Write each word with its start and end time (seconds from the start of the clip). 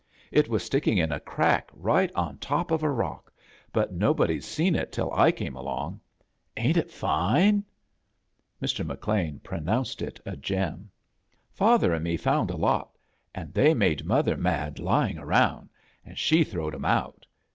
It 0.31 0.49
was 0.49 0.63
sticking 0.63 0.97
in 0.97 1.11
a 1.11 1.19
crack 1.19 1.69
right 1.75 2.11
on 2.15 2.39
top 2.39 2.71
of 2.71 2.81
a 2.81 2.89
rock, 2.89 3.31
but 3.71 3.93
nobod/d 3.93 4.41
seen 4.41 4.73
it 4.73 4.91
till 4.91 5.13
I 5.13 5.31
came 5.31 5.55
along. 5.55 5.99
Ain't 6.57 6.77
it 6.77 6.89
fine?" 6.89 7.63
Wt, 8.63 8.83
McLean 8.83 9.41
pronounced 9.41 10.01
it 10.01 10.19
a 10.25 10.35
gem. 10.35 10.89
"Father 11.51 11.93
an' 11.93 12.01
me 12.01 12.17
fouod 12.17 12.49
a 12.49 12.57
lot, 12.57 12.97
an' 13.35 13.51
they 13.53 13.75
made 13.75 14.03
mother 14.03 14.35
mad 14.35 14.79
lying 14.79 15.19
around, 15.19 15.69
an' 16.03 16.15
she 16.15 16.43
throwed 16.43 16.73
*em 16.73 16.83
out. 16.85 17.27